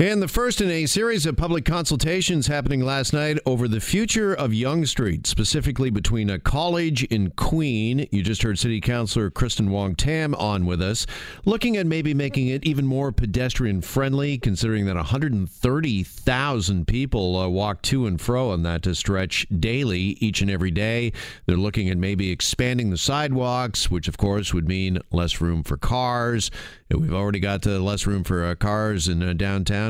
And 0.00 0.22
the 0.22 0.28
first 0.28 0.62
in 0.62 0.70
a 0.70 0.86
series 0.86 1.26
of 1.26 1.36
public 1.36 1.66
consultations 1.66 2.46
happening 2.46 2.80
last 2.80 3.12
night 3.12 3.38
over 3.44 3.68
the 3.68 3.82
future 3.82 4.32
of 4.32 4.54
Yonge 4.54 4.88
Street, 4.88 5.26
specifically 5.26 5.90
between 5.90 6.30
a 6.30 6.38
college 6.38 7.04
in 7.04 7.32
Queen. 7.32 8.08
You 8.10 8.22
just 8.22 8.42
heard 8.42 8.58
City 8.58 8.80
Councilor 8.80 9.28
Kristyn 9.28 9.70
Wong 9.70 9.94
Tam 9.94 10.34
on 10.36 10.64
with 10.64 10.80
us, 10.80 11.06
looking 11.44 11.76
at 11.76 11.84
maybe 11.84 12.14
making 12.14 12.48
it 12.48 12.64
even 12.64 12.86
more 12.86 13.12
pedestrian 13.12 13.82
friendly, 13.82 14.38
considering 14.38 14.86
that 14.86 14.96
130,000 14.96 16.86
people 16.86 17.36
uh, 17.36 17.46
walk 17.46 17.82
to 17.82 18.06
and 18.06 18.18
fro 18.22 18.52
on 18.52 18.62
that 18.62 18.86
stretch 18.96 19.46
daily, 19.60 20.16
each 20.18 20.40
and 20.40 20.50
every 20.50 20.70
day. 20.70 21.12
They're 21.44 21.58
looking 21.58 21.90
at 21.90 21.98
maybe 21.98 22.30
expanding 22.30 22.88
the 22.88 22.96
sidewalks, 22.96 23.90
which 23.90 24.08
of 24.08 24.16
course 24.16 24.54
would 24.54 24.66
mean 24.66 24.98
less 25.12 25.42
room 25.42 25.62
for 25.62 25.76
cars. 25.76 26.50
We've 26.88 27.12
already 27.12 27.38
got 27.38 27.64
uh, 27.66 27.78
less 27.78 28.04
room 28.06 28.24
for 28.24 28.44
uh, 28.44 28.56
cars 28.56 29.06
in 29.06 29.22
uh, 29.22 29.32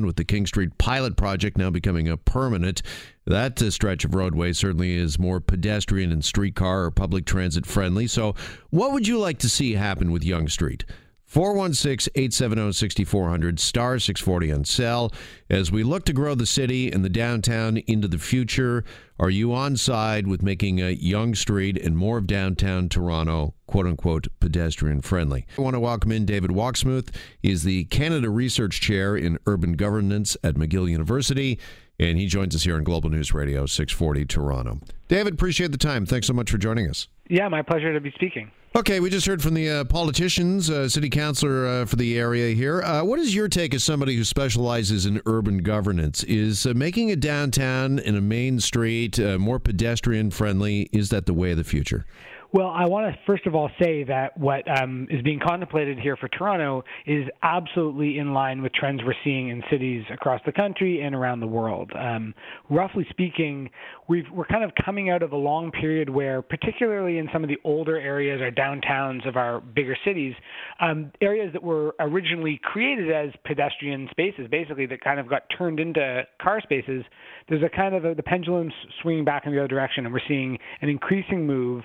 with 0.06 0.16
the 0.16 0.24
King 0.24 0.46
Street 0.46 0.76
pilot 0.78 1.16
project 1.16 1.56
now 1.56 1.70
becoming 1.70 2.08
a 2.08 2.16
permanent. 2.16 2.82
That 3.26 3.60
uh, 3.62 3.70
stretch 3.70 4.04
of 4.04 4.14
roadway 4.14 4.52
certainly 4.52 4.94
is 4.94 5.18
more 5.18 5.40
pedestrian 5.40 6.10
and 6.10 6.24
streetcar 6.24 6.84
or 6.84 6.90
public 6.90 7.26
transit 7.26 7.66
friendly. 7.66 8.06
So, 8.06 8.34
what 8.70 8.92
would 8.92 9.06
you 9.06 9.18
like 9.18 9.38
to 9.38 9.48
see 9.48 9.74
happen 9.74 10.10
with 10.10 10.24
Yonge 10.24 10.52
Street? 10.52 10.84
416 11.30 12.10
870 12.16 12.72
6400, 12.72 13.60
star 13.60 14.00
640 14.00 14.52
on 14.52 14.64
cell. 14.64 15.12
As 15.48 15.70
we 15.70 15.84
look 15.84 16.04
to 16.06 16.12
grow 16.12 16.34
the 16.34 16.44
city 16.44 16.90
and 16.90 17.04
the 17.04 17.08
downtown 17.08 17.76
into 17.76 18.08
the 18.08 18.18
future, 18.18 18.82
are 19.20 19.30
you 19.30 19.54
on 19.54 19.76
side 19.76 20.26
with 20.26 20.42
making 20.42 20.80
a 20.80 20.90
Yonge 20.90 21.38
Street 21.38 21.78
and 21.78 21.96
more 21.96 22.18
of 22.18 22.26
downtown 22.26 22.88
Toronto, 22.88 23.54
quote 23.68 23.86
unquote, 23.86 24.26
pedestrian 24.40 25.02
friendly? 25.02 25.46
I 25.56 25.60
want 25.60 25.74
to 25.74 25.80
welcome 25.80 26.10
in 26.10 26.26
David 26.26 26.50
Wachsmuth. 26.50 27.14
He 27.40 27.52
is 27.52 27.62
the 27.62 27.84
Canada 27.84 28.28
Research 28.28 28.80
Chair 28.80 29.16
in 29.16 29.38
Urban 29.46 29.74
Governance 29.74 30.36
at 30.42 30.56
McGill 30.56 30.90
University, 30.90 31.60
and 32.00 32.18
he 32.18 32.26
joins 32.26 32.56
us 32.56 32.64
here 32.64 32.74
on 32.74 32.82
Global 32.82 33.08
News 33.08 33.32
Radio 33.32 33.66
640 33.66 34.24
Toronto. 34.24 34.80
David, 35.06 35.34
appreciate 35.34 35.70
the 35.70 35.78
time. 35.78 36.06
Thanks 36.06 36.26
so 36.26 36.32
much 36.32 36.50
for 36.50 36.58
joining 36.58 36.90
us. 36.90 37.06
Yeah, 37.28 37.46
my 37.46 37.62
pleasure 37.62 37.94
to 37.94 38.00
be 38.00 38.10
speaking. 38.16 38.50
Okay, 38.76 39.00
we 39.00 39.10
just 39.10 39.26
heard 39.26 39.42
from 39.42 39.54
the 39.54 39.68
uh, 39.68 39.84
politicians, 39.84 40.70
uh, 40.70 40.88
city 40.88 41.10
councilor 41.10 41.66
uh, 41.66 41.86
for 41.86 41.96
the 41.96 42.16
area 42.16 42.54
here. 42.54 42.80
Uh, 42.82 43.02
what 43.02 43.18
is 43.18 43.34
your 43.34 43.48
take 43.48 43.74
as 43.74 43.82
somebody 43.82 44.14
who 44.14 44.22
specializes 44.22 45.06
in 45.06 45.20
urban 45.26 45.58
governance? 45.58 46.22
Is 46.22 46.64
uh, 46.66 46.72
making 46.76 47.10
a 47.10 47.16
downtown 47.16 47.98
and 47.98 48.16
a 48.16 48.20
main 48.20 48.60
street 48.60 49.18
uh, 49.18 49.38
more 49.38 49.58
pedestrian 49.58 50.30
friendly? 50.30 50.88
Is 50.92 51.08
that 51.08 51.26
the 51.26 51.34
way 51.34 51.50
of 51.50 51.56
the 51.56 51.64
future? 51.64 52.06
Well, 52.52 52.66
I 52.66 52.86
want 52.86 53.14
to 53.14 53.20
first 53.26 53.46
of 53.46 53.54
all 53.54 53.70
say 53.80 54.02
that 54.04 54.36
what 54.36 54.64
um, 54.68 55.06
is 55.08 55.22
being 55.22 55.38
contemplated 55.38 56.00
here 56.00 56.16
for 56.16 56.26
Toronto 56.26 56.82
is 57.06 57.28
absolutely 57.44 58.18
in 58.18 58.34
line 58.34 58.60
with 58.60 58.72
trends 58.72 59.02
we're 59.04 59.14
seeing 59.22 59.50
in 59.50 59.62
cities 59.70 60.02
across 60.12 60.40
the 60.44 60.50
country 60.50 61.00
and 61.00 61.14
around 61.14 61.38
the 61.38 61.46
world. 61.46 61.92
Um, 61.96 62.34
roughly 62.68 63.06
speaking, 63.10 63.70
we 64.08 64.26
are 64.36 64.44
kind 64.46 64.64
of 64.64 64.72
coming 64.84 65.10
out 65.10 65.22
of 65.22 65.30
a 65.30 65.36
long 65.36 65.70
period 65.70 66.10
where, 66.10 66.42
particularly 66.42 67.18
in 67.18 67.28
some 67.32 67.44
of 67.44 67.48
the 67.48 67.58
older 67.62 67.96
areas 67.96 68.40
or 68.40 68.50
downtowns 68.50 69.28
of 69.28 69.36
our 69.36 69.60
bigger 69.60 69.96
cities, 70.04 70.34
um, 70.80 71.12
areas 71.20 71.52
that 71.52 71.62
were 71.62 71.94
originally 72.00 72.60
created 72.64 73.12
as 73.12 73.30
pedestrian 73.44 74.08
spaces, 74.10 74.48
basically 74.50 74.86
that 74.86 75.00
kind 75.04 75.20
of 75.20 75.28
got 75.28 75.42
turned 75.56 75.78
into 75.78 76.22
car 76.42 76.60
spaces, 76.60 77.04
there's 77.48 77.62
a 77.62 77.68
kind 77.68 77.94
of 77.94 78.04
a, 78.04 78.14
the 78.16 78.24
pendulum 78.24 78.72
swinging 79.02 79.24
back 79.24 79.46
in 79.46 79.52
the 79.52 79.58
other 79.58 79.68
direction, 79.68 80.04
and 80.04 80.12
we're 80.12 80.20
seeing 80.26 80.58
an 80.82 80.88
increasing 80.88 81.46
move 81.46 81.84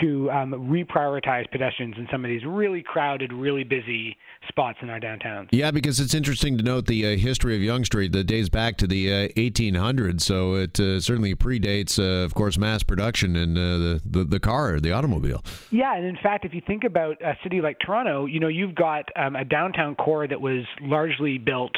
to 0.00 0.30
um, 0.30 0.52
reprioritize 0.70 1.50
pedestrians 1.50 1.94
in 1.98 2.08
some 2.10 2.24
of 2.24 2.28
these 2.28 2.44
really 2.44 2.82
crowded, 2.82 3.32
really 3.32 3.64
busy 3.64 4.16
spots 4.48 4.78
in 4.82 4.90
our 4.90 4.98
downtowns. 4.98 5.48
Yeah, 5.52 5.70
because 5.70 6.00
it's 6.00 6.14
interesting 6.14 6.56
to 6.58 6.64
note 6.64 6.86
the 6.86 7.06
uh, 7.06 7.16
history 7.16 7.54
of 7.54 7.62
Yonge 7.62 7.86
Street 7.86 8.12
that 8.12 8.24
dates 8.24 8.48
back 8.48 8.76
to 8.78 8.86
the 8.86 9.12
uh, 9.12 9.28
1800s. 9.36 10.22
So 10.22 10.54
it 10.54 10.80
uh, 10.80 11.00
certainly 11.00 11.34
predates, 11.34 11.98
uh, 11.98 12.24
of 12.24 12.34
course, 12.34 12.56
mass 12.56 12.82
production 12.82 13.36
and 13.36 13.56
uh, 13.56 13.60
the, 13.60 14.02
the, 14.04 14.24
the 14.24 14.40
car, 14.40 14.80
the 14.80 14.92
automobile. 14.92 15.44
Yeah, 15.70 15.94
and 15.96 16.06
in 16.06 16.16
fact, 16.22 16.44
if 16.44 16.54
you 16.54 16.62
think 16.66 16.84
about 16.84 17.20
a 17.22 17.36
city 17.42 17.60
like 17.60 17.78
Toronto, 17.84 18.26
you 18.26 18.40
know, 18.40 18.48
you've 18.48 18.74
got 18.74 19.08
um, 19.16 19.36
a 19.36 19.44
downtown 19.44 19.94
core 19.94 20.26
that 20.26 20.40
was 20.40 20.64
largely 20.80 21.38
built 21.38 21.72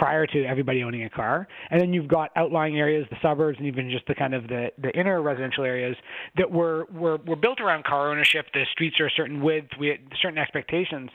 prior 0.00 0.26
to 0.26 0.44
everybody 0.46 0.82
owning 0.82 1.04
a 1.04 1.10
car. 1.10 1.46
And 1.70 1.78
then 1.78 1.92
you've 1.92 2.08
got 2.08 2.30
outlying 2.34 2.78
areas, 2.78 3.06
the 3.10 3.18
suburbs, 3.20 3.58
and 3.58 3.66
even 3.66 3.90
just 3.90 4.06
the 4.06 4.14
kind 4.14 4.34
of 4.34 4.48
the, 4.48 4.72
the 4.78 4.90
inner 4.98 5.20
residential 5.20 5.62
areas 5.62 5.94
that 6.38 6.50
were, 6.50 6.86
were 6.90 7.18
were 7.26 7.36
built 7.36 7.60
around 7.60 7.84
car 7.84 8.10
ownership. 8.10 8.46
The 8.54 8.64
streets 8.72 8.98
are 8.98 9.08
a 9.08 9.10
certain 9.10 9.42
width, 9.42 9.68
we 9.78 9.88
had 9.88 9.98
certain 10.22 10.38
expectations. 10.38 11.10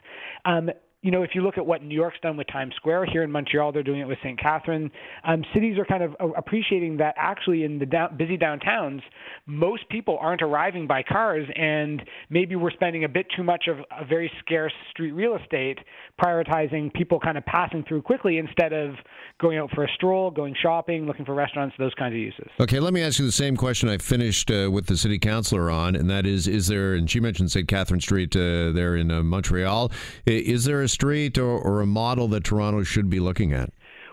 Um, 0.45 0.69
you 1.05 1.11
know, 1.11 1.21
if 1.21 1.35
you 1.35 1.43
look 1.43 1.59
at 1.59 1.65
what 1.67 1.83
New 1.83 1.93
York's 1.93 2.17
done 2.23 2.35
with 2.35 2.47
Times 2.47 2.73
Square, 2.77 3.05
here 3.05 3.21
in 3.21 3.29
Montreal, 3.29 3.71
they're 3.71 3.83
doing 3.83 3.99
it 3.99 4.07
with 4.07 4.17
St. 4.23 4.39
Catherine. 4.39 4.89
Um, 5.23 5.43
cities 5.53 5.77
are 5.77 5.85
kind 5.85 6.01
of 6.01 6.15
appreciating 6.35 6.97
that 6.97 7.13
actually 7.15 7.63
in 7.63 7.77
the 7.77 7.85
down, 7.85 8.17
busy 8.17 8.39
downtowns, 8.39 9.01
most 9.45 9.87
people 9.89 10.17
aren't 10.19 10.41
arriving 10.41 10.87
by 10.87 11.03
cars, 11.03 11.47
and 11.55 12.01
maybe 12.31 12.55
we're 12.55 12.71
spending 12.71 13.03
a 13.03 13.07
bit 13.07 13.27
too 13.37 13.43
much 13.43 13.65
of 13.67 13.77
a 13.91 14.03
very 14.03 14.31
scarce 14.39 14.73
street 14.89 15.11
real 15.11 15.35
estate 15.35 15.77
prioritizing 16.19 16.91
people 16.93 17.19
kind 17.19 17.37
of 17.37 17.45
passing 17.45 17.83
through 17.87 18.01
quickly 18.01 18.39
instead 18.39 18.73
of 18.73 18.95
going 19.39 19.59
out 19.59 19.69
for 19.75 19.83
a 19.83 19.87
stroll, 19.93 20.31
going 20.31 20.55
shopping, 20.59 21.05
looking 21.05 21.23
for 21.23 21.35
restaurants, 21.35 21.75
those 21.77 21.93
kinds 21.93 22.13
of 22.13 22.19
uses. 22.19 22.47
Okay, 22.59 22.79
let 22.79 22.93
me 22.93 23.03
ask 23.03 23.19
you 23.19 23.25
the 23.25 23.31
same 23.31 23.55
question 23.55 23.89
I 23.89 23.99
finished 23.99 24.49
uh, 24.49 24.71
with 24.71 24.87
the 24.87 24.97
city 24.97 25.19
councilor 25.19 25.69
on, 25.69 25.95
and 25.95 26.09
that 26.09 26.25
is: 26.25 26.47
Is 26.47 26.65
there? 26.65 26.95
And 26.95 27.07
she 27.07 27.19
mentioned 27.19 27.51
St. 27.51 27.67
Catherine 27.67 28.01
Street 28.01 28.35
uh, 28.35 28.71
there 28.71 28.95
in 28.95 29.11
uh, 29.11 29.21
Montreal. 29.21 29.91
Is 30.25 30.65
there 30.65 30.81
a 30.81 30.94
street 30.95 31.37
or, 31.37 31.57
or 31.57 31.81
a 31.81 31.85
model 31.85 32.27
that 32.29 32.43
Toronto 32.43 32.83
should 32.83 33.09
be 33.09 33.19
looking 33.19 33.53
at? 33.53 33.71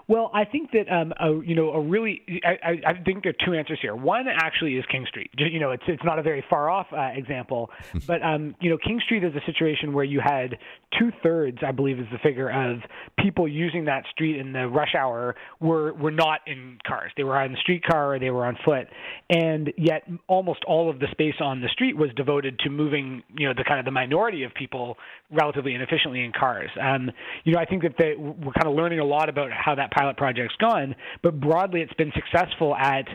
Well, 0.09 0.31
I 0.35 0.45
think 0.45 0.71
that 0.73 0.91
um, 0.93 1.13
a, 1.21 1.45
you 1.45 1.55
know 1.55 1.71
a 1.71 1.81
really 1.81 2.23
I, 2.45 2.81
I 2.87 2.95
think 3.05 3.23
there 3.23 3.31
are 3.31 3.47
two 3.47 3.55
answers 3.55 3.79
here. 3.81 3.95
One 3.95 4.27
actually 4.29 4.77
is 4.77 4.85
King 4.91 5.07
Street. 5.09 5.31
You 5.37 5.61
know, 5.61 5.71
it's 5.71 5.83
it's 5.87 6.03
not 6.05 6.19
a 6.19 6.23
very 6.23 6.45
far 6.51 6.69
off 6.69 6.87
uh, 6.93 7.11
example, 7.15 7.71
but 8.07 8.23
um, 8.23 8.55
you 8.61 8.71
know 8.71 8.79
King 8.79 9.01
Street 9.05 9.25
is 9.25 9.33
a 9.35 9.45
situation 9.47 9.93
where 9.93 10.05
you 10.05 10.21
had 10.21 10.59
two 10.99 11.13
thirds, 11.23 11.59
I 11.67 11.73
believe, 11.73 11.99
is 11.99 12.07
the 12.13 12.19
figure 12.19 12.51
of 12.51 12.81
people 13.19 13.47
using 13.47 13.85
that 13.87 14.05
street 14.11 14.39
in 14.39 14.53
the 14.53 14.69
rush 14.69 14.95
hour 14.99 15.37
were 15.61 15.93
were 15.95 16.11
not 16.11 16.41
in 16.47 16.79
cars. 16.87 17.13
They 17.17 17.25
were 17.25 17.39
on 17.39 17.53
the 17.53 17.59
streetcar 17.59 18.15
or 18.15 18.19
they 18.19 18.31
were 18.31 18.47
on 18.47 18.59
foot, 18.65 18.89
and 19.31 19.73
yet 19.79 20.03
almost 20.27 20.65
all 20.67 20.91
of 20.91 20.99
the 20.99 21.07
space 21.13 21.37
on 21.41 21.61
the 21.61 21.69
street 21.69 21.97
was 21.97 22.11
devoted 22.17 22.59
to 22.61 22.71
moving 22.71 23.23
you 23.37 23.47
know 23.47 23.55
the 23.57 23.65
kind 23.65 23.79
of 23.79 23.85
the 23.85 23.93
minority 23.93 24.43
of 24.43 24.53
people 24.55 24.97
relatively 25.31 25.75
inefficiently 25.75 26.25
in 26.25 26.33
cars. 26.33 26.71
Um, 26.81 27.11
you 27.45 27.53
know, 27.53 27.59
I 27.61 27.65
think 27.65 27.83
that 27.83 27.95
they, 27.99 28.15
we're 28.17 28.53
kind 28.53 28.67
of 28.67 28.75
learning 28.75 29.01
a 29.01 29.05
lot 29.05 29.29
about 29.29 29.51
how 29.51 29.75
that 29.75 29.92
pilot 29.95 30.17
project's 30.17 30.57
gone, 30.57 30.95
but 31.23 31.41
broadly 31.41 31.81
it's 31.81 31.93
been 31.95 32.13
successful 32.15 32.75
at 32.77 33.07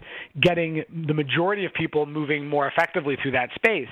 getting 0.41 0.83
the 1.07 1.13
majority 1.13 1.65
of 1.65 1.73
people 1.73 2.05
moving 2.05 2.47
more 2.47 2.67
effectively 2.67 3.17
through 3.21 3.31
that 3.31 3.49
space. 3.55 3.89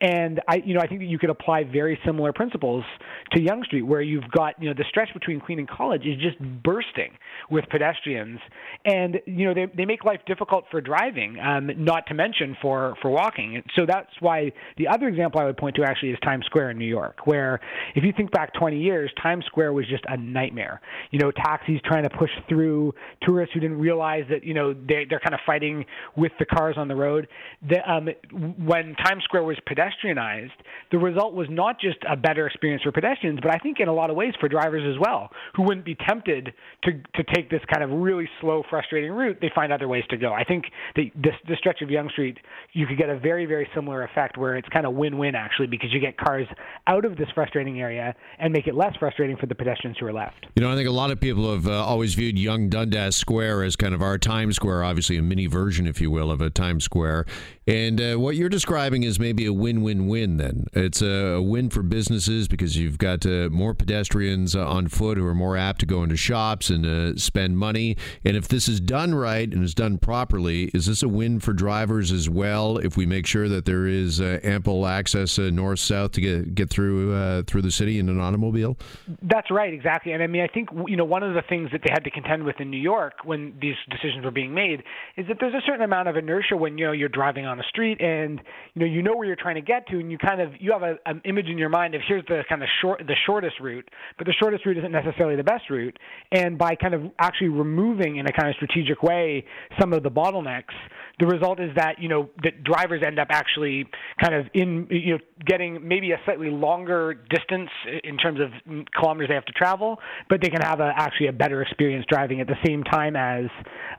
And 0.00 0.40
I, 0.46 0.56
you 0.56 0.74
know, 0.74 0.80
I 0.80 0.86
think 0.86 1.00
that 1.00 1.06
you 1.06 1.18
could 1.18 1.30
apply 1.30 1.64
very 1.64 1.98
similar 2.04 2.32
principles 2.32 2.84
to 3.32 3.40
Yonge 3.40 3.64
Street, 3.64 3.82
where 3.82 4.02
you've 4.02 4.30
got, 4.30 4.60
you 4.62 4.68
know, 4.68 4.74
the 4.76 4.84
stretch 4.90 5.08
between 5.14 5.40
Queen 5.40 5.58
and 5.58 5.68
College 5.68 6.02
is 6.04 6.20
just 6.20 6.38
bursting 6.62 7.12
with 7.50 7.64
pedestrians, 7.70 8.38
and 8.84 9.20
you 9.24 9.46
know, 9.46 9.54
they 9.54 9.66
they 9.74 9.86
make 9.86 10.04
life 10.04 10.20
difficult 10.26 10.64
for 10.70 10.82
driving, 10.82 11.38
um, 11.40 11.70
not 11.78 12.06
to 12.08 12.14
mention 12.14 12.56
for 12.60 12.94
for 13.00 13.10
walking. 13.10 13.62
So 13.74 13.86
that's 13.86 14.10
why 14.20 14.52
the 14.76 14.86
other 14.88 15.08
example 15.08 15.40
I 15.40 15.44
would 15.44 15.56
point 15.56 15.76
to 15.76 15.84
actually 15.84 16.10
is 16.10 16.18
Times 16.22 16.44
Square 16.44 16.72
in 16.72 16.78
New 16.78 16.84
York, 16.86 17.26
where 17.26 17.60
if 17.94 18.04
you 18.04 18.12
think 18.14 18.30
back 18.32 18.52
20 18.52 18.78
years, 18.78 19.10
Times 19.22 19.46
Square 19.46 19.72
was 19.72 19.86
just 19.88 20.04
a 20.08 20.16
nightmare. 20.16 20.80
You 21.10 21.20
know, 21.20 21.30
taxis 21.30 21.80
trying 21.84 22.02
to 22.02 22.10
push 22.10 22.25
through 22.48 22.94
tourists 23.22 23.54
who 23.54 23.60
didn't 23.60 23.78
realize 23.78 24.24
that 24.30 24.44
you 24.44 24.54
know 24.54 24.72
they 24.72 25.06
they're 25.08 25.20
kind 25.20 25.34
of 25.34 25.40
fighting 25.46 25.84
with 26.16 26.32
the 26.38 26.44
cars 26.44 26.76
on 26.78 26.88
the 26.88 26.94
road. 26.94 27.28
The, 27.68 27.78
um, 27.90 28.08
when 28.32 28.94
Times 28.96 29.24
Square 29.24 29.44
was 29.44 29.56
pedestrianized, 29.68 30.50
the 30.90 30.98
result 30.98 31.34
was 31.34 31.48
not 31.50 31.80
just 31.80 31.98
a 32.08 32.16
better 32.16 32.46
experience 32.46 32.82
for 32.82 32.92
pedestrians, 32.92 33.40
but 33.42 33.54
I 33.54 33.58
think 33.58 33.80
in 33.80 33.88
a 33.88 33.94
lot 33.94 34.10
of 34.10 34.16
ways 34.16 34.34
for 34.40 34.48
drivers 34.48 34.82
as 34.86 34.98
well, 35.00 35.30
who 35.54 35.62
wouldn't 35.62 35.86
be 35.86 35.96
tempted 36.06 36.52
to 36.84 36.92
to 36.92 37.24
take 37.34 37.50
this 37.50 37.62
kind 37.72 37.82
of 37.82 37.90
really 37.90 38.28
slow, 38.40 38.62
frustrating 38.68 39.12
route. 39.12 39.38
They 39.40 39.50
find 39.54 39.72
other 39.72 39.88
ways 39.88 40.04
to 40.10 40.16
go. 40.16 40.32
I 40.32 40.44
think 40.44 40.64
the 40.94 41.10
this, 41.14 41.34
this 41.48 41.58
stretch 41.58 41.82
of 41.82 41.90
Yonge 41.90 42.10
Street, 42.12 42.38
you 42.72 42.86
could 42.86 42.98
get 42.98 43.08
a 43.08 43.18
very 43.18 43.46
very 43.46 43.68
similar 43.74 44.04
effect 44.04 44.36
where 44.36 44.56
it's 44.56 44.68
kind 44.68 44.86
of 44.86 44.94
win-win 44.94 45.34
actually 45.34 45.66
because 45.66 45.92
you 45.92 46.00
get 46.00 46.16
cars 46.16 46.46
out 46.86 47.04
of 47.04 47.16
this 47.16 47.28
frustrating 47.34 47.80
area 47.80 48.14
and 48.38 48.52
make 48.52 48.66
it 48.66 48.74
less 48.74 48.94
frustrating 48.98 49.36
for 49.36 49.46
the 49.46 49.54
pedestrians 49.54 49.96
who 49.98 50.06
are 50.06 50.12
left. 50.12 50.46
You 50.54 50.62
know, 50.62 50.72
I 50.72 50.76
think 50.76 50.88
a 50.88 50.92
lot 50.92 51.10
of 51.10 51.20
people 51.20 51.52
have 51.52 51.66
uh, 51.66 51.84
always 51.84 52.14
viewed 52.16 52.38
Yonge 52.38 52.70
Dundas 52.70 53.14
Square 53.14 53.62
as 53.62 53.76
kind 53.76 53.94
of 53.94 54.00
our 54.00 54.16
Times 54.16 54.56
Square, 54.56 54.82
obviously 54.82 55.18
a 55.18 55.22
mini 55.22 55.46
version, 55.46 55.86
if 55.86 56.00
you 56.00 56.10
will, 56.10 56.30
of 56.30 56.40
a 56.40 56.48
Times 56.48 56.82
Square. 56.82 57.26
And 57.66 58.00
uh, 58.00 58.14
what 58.14 58.36
you're 58.36 58.48
describing 58.48 59.02
is 59.02 59.18
maybe 59.18 59.44
a 59.44 59.52
win-win-win. 59.52 60.36
Then 60.36 60.66
it's 60.72 61.02
a, 61.02 61.42
win 61.42 61.68
for 61.68 61.82
businesses 61.82 62.46
because 62.46 62.76
you've 62.76 62.98
got 62.98 63.26
uh, 63.26 63.48
more 63.50 63.74
pedestrians 63.74 64.54
uh, 64.54 64.64
on 64.66 64.86
foot 64.86 65.18
who 65.18 65.26
are 65.26 65.34
more 65.34 65.56
apt 65.56 65.80
to 65.80 65.86
go 65.86 66.04
into 66.04 66.16
shops 66.16 66.70
and 66.70 66.86
uh, 66.86 67.16
spend 67.16 67.58
money. 67.58 67.96
And 68.24 68.36
if 68.36 68.46
this 68.46 68.68
is 68.68 68.78
done 68.78 69.16
right 69.16 69.52
and 69.52 69.64
is 69.64 69.74
done 69.74 69.98
properly, 69.98 70.70
is 70.74 70.86
this 70.86 71.02
a 71.02 71.08
win 71.08 71.40
for 71.40 71.52
drivers 71.52 72.12
as 72.12 72.30
well? 72.30 72.78
If 72.78 72.96
we 72.96 73.04
make 73.04 73.26
sure 73.26 73.48
that 73.48 73.64
there 73.64 73.86
is 73.86 74.20
uh, 74.20 74.38
ample 74.44 74.86
access 74.86 75.36
uh, 75.36 75.50
north-south 75.52 76.12
to 76.12 76.20
get 76.20 76.54
get 76.54 76.70
through 76.70 77.42
through 77.44 77.62
the 77.62 77.72
city 77.72 77.98
in 77.98 78.08
an 78.08 78.20
automobile. 78.20 78.78
That's 79.22 79.50
right, 79.50 79.72
exactly. 79.72 80.12
And 80.12 80.22
I 80.22 80.28
mean, 80.28 80.42
I 80.42 80.46
think 80.46 80.68
you 80.86 80.96
know 80.96 81.04
one 81.04 81.24
of 81.24 81.34
the 81.34 81.42
things 81.42 81.70
that 81.72 81.80
they 81.82 81.90
had 81.90 82.04
to 82.04 82.10
contend 82.10 82.44
with 82.44 82.60
in 82.60 82.70
New 82.70 82.80
York 82.80 83.24
when 83.24 83.54
these 83.60 83.74
decisions 83.90 84.24
were 84.24 84.30
being 84.30 84.54
made 84.54 84.84
is 85.16 85.26
that 85.26 85.38
there's 85.40 85.54
a 85.54 85.66
certain 85.66 85.82
amount 85.82 86.08
of 86.08 86.16
inertia 86.16 86.56
when 86.56 86.78
you 86.78 86.86
know 86.86 86.92
you're 86.92 87.08
driving 87.08 87.44
on 87.44 87.55
the 87.56 87.64
street 87.68 88.00
and 88.00 88.40
you 88.74 88.80
know 88.80 88.86
you 88.86 89.02
know 89.02 89.14
where 89.14 89.26
you're 89.26 89.36
trying 89.36 89.54
to 89.54 89.60
get 89.60 89.86
to 89.88 89.98
and 89.98 90.10
you 90.10 90.18
kind 90.18 90.40
of 90.40 90.50
you 90.58 90.72
have 90.72 90.82
a, 90.82 90.96
an 91.06 91.20
image 91.24 91.46
in 91.46 91.58
your 91.58 91.68
mind 91.68 91.94
of 91.94 92.00
here's 92.06 92.24
the 92.26 92.42
kind 92.48 92.62
of 92.62 92.68
short 92.80 93.00
the 93.06 93.16
shortest 93.26 93.60
route 93.60 93.88
but 94.18 94.26
the 94.26 94.32
shortest 94.32 94.64
route 94.66 94.78
isn't 94.78 94.92
necessarily 94.92 95.36
the 95.36 95.44
best 95.44 95.70
route. 95.70 95.98
And 96.32 96.58
by 96.58 96.74
kind 96.74 96.94
of 96.94 97.02
actually 97.18 97.48
removing 97.48 98.16
in 98.16 98.26
a 98.26 98.32
kind 98.32 98.48
of 98.48 98.54
strategic 98.56 99.02
way 99.02 99.44
some 99.78 99.92
of 99.92 100.02
the 100.02 100.10
bottlenecks 100.10 100.74
the 101.18 101.26
result 101.26 101.60
is 101.60 101.70
that 101.76 101.98
you 101.98 102.08
know 102.08 102.28
that 102.42 102.62
drivers 102.62 103.02
end 103.04 103.18
up 103.18 103.28
actually 103.30 103.86
kind 104.20 104.34
of 104.34 104.46
in 104.52 104.86
you 104.90 105.14
know 105.14 105.18
getting 105.46 105.86
maybe 105.86 106.12
a 106.12 106.20
slightly 106.24 106.50
longer 106.50 107.14
distance 107.30 107.70
in 108.04 108.18
terms 108.18 108.38
of 108.40 108.50
kilometers 108.94 109.28
they 109.28 109.34
have 109.34 109.44
to 109.44 109.52
travel, 109.52 109.98
but 110.28 110.40
they 110.42 110.48
can 110.48 110.60
have 110.60 110.80
a, 110.80 110.92
actually 110.96 111.28
a 111.28 111.32
better 111.32 111.62
experience 111.62 112.04
driving 112.08 112.40
at 112.40 112.46
the 112.46 112.56
same 112.66 112.84
time 112.84 113.16
as 113.16 113.44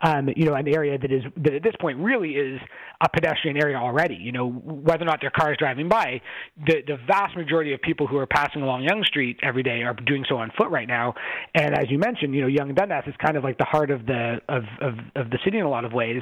um, 0.04 0.30
you 0.36 0.46
know 0.46 0.54
an 0.54 0.68
area 0.68 0.98
that 0.98 1.12
is 1.12 1.24
that 1.38 1.54
at 1.54 1.64
this 1.64 1.74
point 1.80 1.98
really 1.98 2.32
is 2.32 2.60
a 3.02 3.10
pedestrian 3.10 3.47
area 3.56 3.78
already. 3.78 4.16
You 4.16 4.32
know 4.32 4.50
whether 4.50 5.04
or 5.04 5.06
not 5.06 5.22
their 5.22 5.32
car 5.32 5.52
is 5.52 5.58
driving 5.58 5.88
by, 5.88 6.22
the 6.66 6.82
the 6.86 6.98
vast 7.08 7.38
majority 7.38 7.74
of 7.74 7.82
people 7.82 8.08
who 8.08 8.18
are 8.18 8.26
passing 8.26 8.62
along 8.62 8.84
Yonge 8.84 9.06
Street 9.06 9.38
every 9.44 9.64
day 9.64 9.84
are 9.84 9.94
doing 9.94 10.26
so 10.28 10.38
on 10.38 10.52
foot 10.58 10.70
right 10.70 10.88
now. 10.88 11.14
And 11.56 11.78
as 11.78 11.90
you 11.90 12.00
mentioned, 12.00 12.34
you 12.34 12.42
know 12.42 12.48
Yonge 12.48 12.76
Dundas 12.76 13.04
is 13.08 13.16
kind 13.24 13.38
of 13.38 13.44
like 13.44 13.58
the 13.58 13.66
heart 13.66 13.92
of 13.92 14.06
the 14.06 14.40
of 14.50 14.64
of, 14.82 14.94
of 15.16 15.30
the 15.30 15.38
city 15.46 15.60
in 15.60 15.66
a 15.66 15.70
lot 15.70 15.86
of 15.86 15.94
ways. 15.94 16.22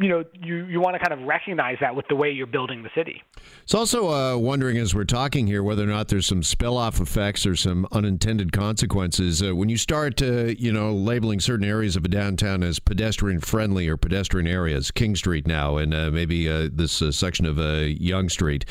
You 0.00 0.08
know 0.08 0.24
you 0.40 0.64
you 0.66 0.80
want 0.80 0.94
to 0.94 0.98
kind 0.98 1.20
of 1.20 1.26
recognize 1.28 1.76
that 1.80 1.94
with 1.94 2.06
the 2.08 2.16
way 2.16 2.30
you're 2.30 2.46
building 2.46 2.82
the 2.82 2.90
city. 2.94 3.22
It's 3.62 3.74
also 3.74 4.10
uh, 4.10 4.36
wondering 4.38 4.78
as 4.78 4.94
we're 4.94 5.04
talking 5.04 5.46
here 5.46 5.62
whether 5.62 5.84
or 5.84 5.86
not 5.86 6.08
there's 6.08 6.26
some 6.26 6.42
spill 6.42 6.76
off 6.76 7.00
effects 7.00 7.46
or 7.46 7.54
some 7.54 7.86
unintended 7.92 8.52
consequences 8.52 9.42
uh, 9.42 9.54
when 9.54 9.68
you 9.68 9.76
start 9.76 10.22
uh, 10.22 10.46
you 10.58 10.72
know 10.72 10.92
labeling 10.92 11.40
certain 11.40 11.66
areas 11.66 11.96
of 11.96 12.04
a 12.04 12.08
downtown 12.08 12.62
as 12.62 12.78
pedestrian 12.78 13.40
friendly 13.40 13.88
or 13.88 13.96
pedestrian 13.96 14.46
areas, 14.46 14.90
King 14.90 15.16
Street 15.16 15.46
now, 15.46 15.76
and 15.76 15.94
uh, 15.94 16.10
maybe 16.10 16.48
uh, 16.48 16.63
this 16.72 17.02
uh, 17.02 17.12
section 17.12 17.46
of 17.46 17.58
uh, 17.58 17.86
Yonge 17.86 18.32
Street. 18.32 18.64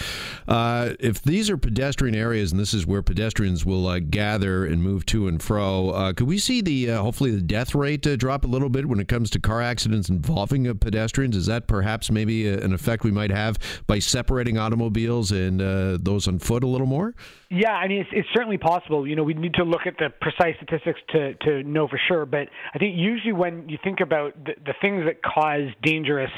Uh, 0.47 0.91
if 0.99 1.21
these 1.21 1.49
are 1.49 1.57
pedestrian 1.57 2.15
areas 2.15 2.51
and 2.51 2.59
this 2.59 2.73
is 2.73 2.85
where 2.85 3.01
pedestrians 3.01 3.65
will 3.65 3.87
uh, 3.87 3.99
gather 3.99 4.65
and 4.65 4.83
move 4.83 5.05
to 5.07 5.27
and 5.27 5.41
fro, 5.41 6.13
could 6.15 6.27
we 6.27 6.37
see 6.37 6.61
the 6.61 6.87
hopefully 6.87 7.31
the 7.31 7.41
death 7.41 7.75
rate 7.75 8.01
drop 8.17 8.45
a 8.45 8.47
little 8.47 8.69
bit 8.69 8.87
when 8.87 8.99
it 8.99 9.07
comes 9.07 9.29
to 9.29 9.39
car 9.39 9.61
accidents 9.61 10.09
involving 10.09 10.73
pedestrians? 10.77 11.35
Is 11.35 11.45
that 11.47 11.67
perhaps 11.67 12.11
maybe 12.11 12.47
a, 12.47 12.59
an 12.59 12.73
effect 12.73 13.03
we 13.03 13.11
might 13.11 13.31
have 13.31 13.57
by 13.87 13.99
separating 13.99 14.57
automobiles 14.57 15.31
and 15.31 15.61
uh, 15.61 15.97
those 16.01 16.27
on 16.27 16.39
foot 16.39 16.63
a 16.63 16.67
little 16.67 16.87
more? 16.87 17.13
Yeah, 17.49 17.73
I 17.73 17.87
mean, 17.87 18.01
it's, 18.01 18.09
it's 18.11 18.27
certainly 18.33 18.57
possible. 18.57 19.07
You 19.07 19.15
know, 19.15 19.23
we 19.23 19.33
need 19.33 19.53
to 19.55 19.63
look 19.63 19.81
at 19.85 19.97
the 19.97 20.09
precise 20.21 20.55
statistics 20.57 20.99
to, 21.09 21.33
to 21.35 21.63
know 21.63 21.87
for 21.87 21.99
sure. 22.07 22.25
But 22.25 22.49
I 22.73 22.79
think 22.79 22.97
usually 22.97 23.33
when 23.33 23.69
you 23.69 23.77
think 23.83 23.99
about 23.99 24.33
the, 24.43 24.53
the 24.65 24.73
things 24.81 25.05
that 25.05 25.21
cause 25.21 25.69
dangerous 25.83 26.31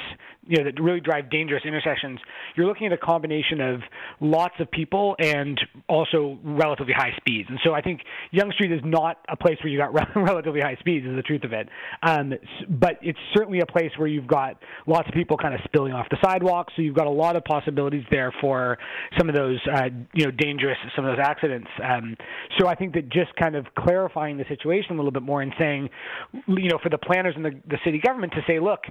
you 0.48 0.58
know 0.58 0.64
that 0.64 0.82
really 0.82 1.00
drive 1.00 1.30
dangerous 1.30 1.64
intersections, 1.66 2.20
you're 2.56 2.68
looking 2.68 2.88
at 2.88 2.94
a 2.94 2.98
combination 2.98 3.62
of 3.62 3.82
lots 4.20 4.56
of 4.60 4.70
people 4.72 5.16
and 5.20 5.60
also 5.88 6.38
relatively 6.44 6.94
high 6.94 7.14
speeds. 7.18 7.50
And 7.50 7.60
so 7.64 7.74
I 7.74 7.82
think 7.82 8.02
Yonge 8.32 8.54
Street 8.54 8.72
is 8.72 8.82
not 8.84 9.18
a 9.30 9.36
place 9.36 9.58
where 9.64 9.72
you 9.72 9.78
got 9.78 9.94
relatively 10.16 10.62
high 10.62 10.76
speeds, 10.80 11.06
is 11.06 11.16
the 11.16 11.24
truth 11.24 11.44
of 11.44 11.54
it. 11.54 11.70
Um, 12.04 12.34
but 12.70 13.00
it's 13.02 13.20
certainly 13.34 13.60
a 13.60 13.66
place 13.66 13.92
where 13.98 14.08
you've 14.08 14.28
got 14.28 14.58
lots 14.88 15.08
of 15.08 15.14
people 15.14 15.38
kind 15.38 15.54
of 15.54 15.62
spilling 15.66 15.94
off 15.94 16.08
the 16.10 16.18
sidewalk. 16.24 16.68
So 16.76 16.82
you've 16.82 16.96
got 16.96 17.08
a 17.08 17.12
lot 17.12 17.36
of 17.36 17.44
possibilities 17.44 18.04
there 18.12 18.34
for 18.42 18.78
some 19.18 19.30
of 19.30 19.36
those 19.36 19.60
uh, 19.72 19.90
you 20.14 20.26
know 20.26 20.32
dangerous 20.32 20.78
some 20.96 21.06
of 21.06 21.16
those 21.16 21.24
accidents. 21.26 21.68
Um, 21.84 22.16
so 22.58 22.68
I 22.68 22.76
think 22.76 22.94
that 22.94 23.10
just 23.10 23.36
kind 23.36 23.56
of 23.56 23.66
clarifying 23.78 24.38
the 24.38 24.46
situation 24.48 24.94
a 24.94 24.96
little 24.96 25.12
bit 25.12 25.24
more 25.24 25.42
and 25.42 25.54
saying, 25.58 25.90
you 26.48 26.70
know, 26.70 26.80
for 26.82 26.90
the 26.90 26.98
planners 26.98 27.34
and 27.36 27.46
the, 27.46 27.52
the 27.68 27.78
city 27.84 28.00
government 28.00 28.34
to 28.34 28.42
say, 28.48 28.60
look 28.60 28.82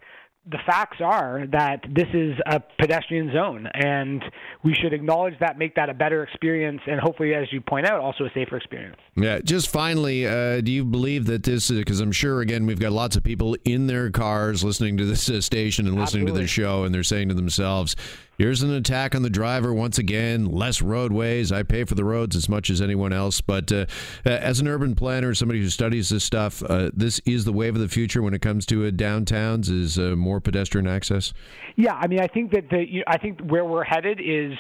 the 0.47 0.59
facts 0.67 0.99
are 1.01 1.47
that 1.53 1.83
this 1.89 2.09
is 2.13 2.35
a 2.47 2.61
pedestrian 2.79 3.33
zone, 3.33 3.67
and 3.73 4.23
we 4.63 4.75
should 4.75 4.93
acknowledge 4.93 5.35
that, 5.41 5.57
make 5.57 5.75
that 5.77 5.89
a 5.89 5.95
better 5.95 6.23
experience, 6.23 6.83
and 6.87 7.01
hopefully, 7.01 7.35
as 7.35 7.51
you 7.51 7.61
point 7.63 7.87
out, 7.87 8.01
also 8.01 8.25
a 8.25 8.31
safer 8.35 8.57
experience. 8.57 8.97
Yeah. 9.17 9.41
Just 9.41 9.69
finally, 9.69 10.27
uh, 10.27 10.61
do 10.61 10.71
you 10.71 10.85
believe 10.85 11.27
that 11.27 11.45
this? 11.45 11.71
is 11.71 11.79
Because 11.79 12.01
I'm 12.01 12.13
sure, 12.13 12.43
again, 12.43 12.67
we've 12.67 12.81
got 12.81 12.93
lots 12.93 13.17
of 13.17 13.23
people 13.23 13.57
in 13.65 13.87
their 13.87 14.11
cars 14.11 14.63
listening 14.63 14.99
to 14.99 15.07
this 15.07 15.31
uh, 15.31 15.41
station 15.41 15.87
and 15.87 15.97
listening 15.97 16.25
Absolutely. 16.25 16.41
to 16.41 16.45
this 16.45 16.51
show, 16.51 16.85
and 16.85 16.95
they're 16.95 17.03
saying 17.03 17.29
to 17.29 17.35
themselves, 17.35 17.97
Here's 18.39 18.63
an 18.63 18.73
attack 18.73 19.15
on 19.15 19.23
the 19.23 19.31
driver 19.31 19.73
once 19.73 19.99
again. 19.99 20.47
Less 20.47 20.83
roadways. 20.83 21.53
I 21.53 21.63
pay 21.63 21.85
for 21.85 21.95
the 21.95 22.05
roads 22.05 22.35
as 22.35 22.49
much 22.49 22.69
as 22.69 22.81
anyone 22.81 23.13
else. 23.13 23.41
But 23.41 23.71
uh, 23.71 23.87
as 24.25 24.61
an 24.61 24.67
urban 24.67 24.95
planner, 24.95 25.35
somebody 25.35 25.61
who 25.61 25.69
studies 25.69 26.09
this 26.09 26.25
stuff, 26.25 26.63
uh, 26.63 26.91
this 26.93 27.21
is 27.27 27.45
the 27.45 27.53
wave 27.53 27.77
of 27.77 27.81
the 27.81 27.89
future 27.89 28.23
when 28.23 28.35
it 28.35 28.43
comes 28.43 28.67
to 28.67 28.87
uh, 28.87 28.91
downtowns. 28.91 29.71
Is 29.71 29.99
uh, 29.99 30.17
more 30.17 30.41
pedestrian 30.41 30.87
access. 30.87 31.33
Yeah, 31.77 31.95
I 31.95 32.07
mean, 32.07 32.21
I 32.21 32.27
think 32.27 32.53
that 32.53 32.71
the 32.71 32.85
you 32.89 33.05
I 33.07 33.19
think 33.19 33.41
where 33.41 33.65
we're 33.65 33.85
headed 33.85 34.21
is 34.21 34.53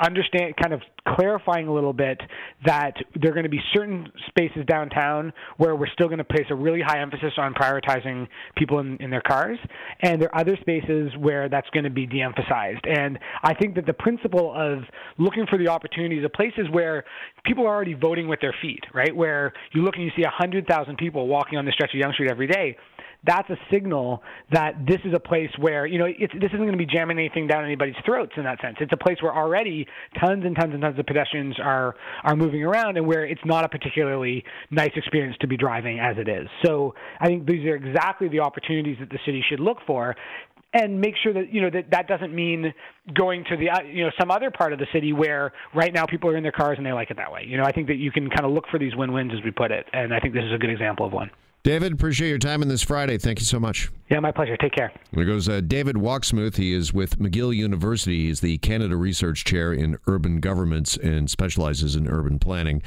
understand 0.00 0.54
kind 0.56 0.72
of 0.72 0.80
clarifying 1.16 1.68
a 1.68 1.72
little 1.72 1.92
bit 1.92 2.20
that 2.64 2.94
there 3.20 3.30
are 3.30 3.34
going 3.34 3.44
to 3.44 3.50
be 3.50 3.60
certain 3.74 4.10
spaces 4.28 4.64
downtown 4.66 5.32
where 5.56 5.74
we're 5.74 5.88
still 5.88 6.06
going 6.06 6.18
to 6.18 6.24
place 6.24 6.46
a 6.50 6.54
really 6.54 6.80
high 6.80 7.00
emphasis 7.00 7.32
on 7.36 7.54
prioritizing 7.54 8.28
people 8.56 8.78
in, 8.78 8.96
in 8.98 9.10
their 9.10 9.20
cars 9.20 9.58
and 10.00 10.22
there 10.22 10.32
are 10.34 10.40
other 10.40 10.56
spaces 10.60 11.10
where 11.18 11.48
that's 11.48 11.68
going 11.70 11.84
to 11.84 11.90
be 11.90 12.06
de-emphasized. 12.06 12.84
And 12.86 13.18
i 13.42 13.54
think 13.54 13.74
that 13.74 13.86
the 13.86 13.92
principle 13.92 14.52
of 14.54 14.84
looking 15.18 15.46
for 15.48 15.58
the 15.58 15.68
opportunities 15.68 16.24
of 16.24 16.32
places 16.32 16.66
where 16.70 17.04
people 17.44 17.66
are 17.66 17.74
already 17.74 17.94
voting 17.94 18.28
with 18.28 18.40
their 18.40 18.54
feet 18.62 18.84
right? 18.92 19.14
Where 19.14 19.52
you 19.72 19.82
look 19.82 19.94
and 19.96 20.04
you 20.04 20.10
see 20.16 20.22
100000 20.22 20.96
people 20.96 21.26
walking 21.26 21.58
on 21.58 21.64
the 21.64 21.72
stretch 21.72 21.94
of 21.94 22.00
Yonge 22.00 22.14
street 22.14 22.30
every 22.30 22.46
day 22.46 22.76
that's 23.24 23.48
a 23.50 23.56
signal 23.70 24.22
that 24.50 24.74
this 24.86 24.98
is 25.04 25.14
a 25.14 25.20
place 25.20 25.50
where 25.58 25.86
you 25.86 25.98
know 25.98 26.06
it's, 26.06 26.32
this 26.34 26.48
isn't 26.48 26.58
going 26.58 26.72
to 26.72 26.78
be 26.78 26.86
jamming 26.86 27.18
anything 27.18 27.46
down 27.46 27.64
anybody's 27.64 27.94
throats 28.04 28.32
in 28.36 28.44
that 28.44 28.60
sense. 28.60 28.76
It's 28.80 28.92
a 28.92 28.96
place 28.96 29.18
where 29.20 29.34
already 29.34 29.86
tons 30.20 30.44
and 30.44 30.56
tons 30.56 30.72
and 30.72 30.82
tons 30.82 30.98
of 30.98 31.06
pedestrians 31.06 31.56
are 31.60 31.94
are 32.24 32.36
moving 32.36 32.62
around, 32.62 32.96
and 32.96 33.06
where 33.06 33.24
it's 33.24 33.44
not 33.44 33.64
a 33.64 33.68
particularly 33.68 34.44
nice 34.70 34.92
experience 34.96 35.36
to 35.40 35.46
be 35.46 35.56
driving 35.56 36.00
as 36.00 36.16
it 36.18 36.28
is. 36.28 36.48
So 36.64 36.94
I 37.20 37.26
think 37.26 37.46
these 37.46 37.64
are 37.66 37.76
exactly 37.76 38.28
the 38.28 38.40
opportunities 38.40 38.96
that 39.00 39.10
the 39.10 39.18
city 39.24 39.44
should 39.48 39.60
look 39.60 39.78
for 39.86 40.16
and 40.74 41.00
make 41.00 41.14
sure 41.22 41.32
that 41.34 41.52
you 41.52 41.60
know 41.60 41.70
that 41.70 41.90
that 41.90 42.08
doesn't 42.08 42.34
mean 42.34 42.72
going 43.14 43.44
to 43.50 43.56
the 43.56 43.70
uh, 43.70 43.82
you 43.82 44.04
know 44.04 44.10
some 44.18 44.30
other 44.30 44.50
part 44.50 44.72
of 44.72 44.78
the 44.78 44.86
city 44.92 45.12
where 45.12 45.52
right 45.74 45.92
now 45.92 46.06
people 46.06 46.30
are 46.30 46.36
in 46.36 46.42
their 46.42 46.52
cars 46.52 46.76
and 46.78 46.86
they 46.86 46.92
like 46.92 47.10
it 47.10 47.16
that 47.16 47.30
way. 47.30 47.44
You 47.46 47.58
know, 47.58 47.64
I 47.64 47.72
think 47.72 47.88
that 47.88 47.96
you 47.96 48.10
can 48.10 48.28
kind 48.30 48.44
of 48.44 48.52
look 48.52 48.64
for 48.70 48.78
these 48.78 48.96
win-wins 48.96 49.32
as 49.36 49.44
we 49.44 49.50
put 49.50 49.70
it, 49.70 49.86
and 49.92 50.14
I 50.14 50.20
think 50.20 50.34
this 50.34 50.44
is 50.44 50.52
a 50.52 50.58
good 50.58 50.70
example 50.70 51.06
of 51.06 51.12
one. 51.12 51.30
David, 51.64 51.92
appreciate 51.92 52.28
your 52.28 52.38
time 52.38 52.60
on 52.62 52.66
this 52.66 52.82
Friday. 52.82 53.18
Thank 53.18 53.38
you 53.38 53.44
so 53.44 53.60
much. 53.60 53.88
Yeah, 54.10 54.18
my 54.18 54.32
pleasure. 54.32 54.56
Take 54.56 54.72
care. 54.72 54.92
There 55.12 55.24
goes 55.24 55.48
uh, 55.48 55.60
David 55.60 55.94
Wachsmuth. 55.94 56.56
He 56.56 56.74
is 56.74 56.92
with 56.92 57.20
McGill 57.20 57.54
University. 57.54 58.26
He's 58.26 58.40
the 58.40 58.58
Canada 58.58 58.96
Research 58.96 59.44
Chair 59.44 59.72
in 59.72 59.96
Urban 60.08 60.40
Governance 60.40 60.96
and 60.96 61.30
specializes 61.30 61.94
in 61.94 62.08
urban 62.08 62.40
planning. 62.40 62.82